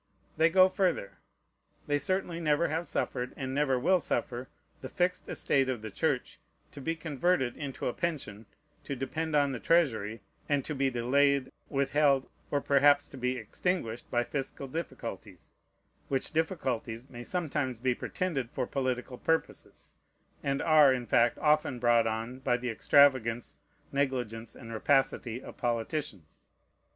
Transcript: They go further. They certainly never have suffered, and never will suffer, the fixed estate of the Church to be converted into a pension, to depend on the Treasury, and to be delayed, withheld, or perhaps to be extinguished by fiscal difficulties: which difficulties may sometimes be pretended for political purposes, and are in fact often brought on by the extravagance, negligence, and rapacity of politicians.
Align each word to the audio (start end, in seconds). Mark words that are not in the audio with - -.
They 0.35 0.49
go 0.49 0.67
further. 0.67 1.19
They 1.85 1.99
certainly 1.99 2.39
never 2.39 2.69
have 2.69 2.87
suffered, 2.87 3.35
and 3.37 3.53
never 3.53 3.77
will 3.77 3.99
suffer, 3.99 4.49
the 4.81 4.89
fixed 4.89 5.29
estate 5.29 5.69
of 5.69 5.83
the 5.83 5.91
Church 5.91 6.39
to 6.71 6.81
be 6.81 6.95
converted 6.95 7.55
into 7.55 7.85
a 7.85 7.93
pension, 7.93 8.47
to 8.85 8.95
depend 8.95 9.35
on 9.35 9.51
the 9.51 9.59
Treasury, 9.59 10.21
and 10.49 10.65
to 10.65 10.73
be 10.73 10.89
delayed, 10.89 11.51
withheld, 11.69 12.27
or 12.49 12.61
perhaps 12.61 13.07
to 13.09 13.17
be 13.17 13.37
extinguished 13.37 14.09
by 14.09 14.23
fiscal 14.23 14.67
difficulties: 14.67 15.51
which 16.07 16.31
difficulties 16.31 17.07
may 17.07 17.21
sometimes 17.21 17.77
be 17.77 17.93
pretended 17.93 18.49
for 18.49 18.65
political 18.65 19.19
purposes, 19.19 19.97
and 20.41 20.63
are 20.63 20.91
in 20.91 21.05
fact 21.05 21.37
often 21.37 21.77
brought 21.77 22.07
on 22.07 22.39
by 22.39 22.57
the 22.57 22.71
extravagance, 22.71 23.59
negligence, 23.91 24.55
and 24.55 24.73
rapacity 24.73 25.43
of 25.43 25.57
politicians. 25.57 26.47